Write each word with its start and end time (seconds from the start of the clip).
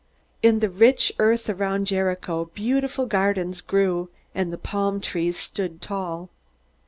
In 0.41 0.61
the 0.61 0.69
rich 0.71 1.13
earth 1.19 1.47
around 1.47 1.85
Jericho 1.85 2.45
beautiful 2.55 3.05
gardens 3.05 3.61
grew, 3.61 4.09
and 4.33 4.51
the 4.51 4.57
palm 4.57 4.99
trees 4.99 5.37
stood 5.37 5.79
tall. 5.79 6.31